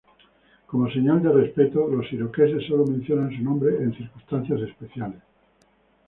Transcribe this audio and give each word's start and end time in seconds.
Como 0.69 0.89
señal 0.95 1.19
de 1.25 1.31
respeto, 1.41 1.79
los 1.87 2.11
iroqueses 2.11 2.65
sólo 2.67 2.83
mencionan 2.87 3.35
su 3.37 3.43
nombre 3.43 3.69
en 3.83 3.93
circunstancias 3.95 4.59
especiales. 4.61 5.21